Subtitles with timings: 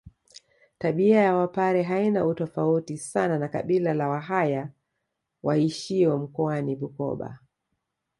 [0.77, 4.69] Tabia ya wapare haina utofauti sana na kabila la wahaya
[5.43, 7.39] waishio mkoani Bukoba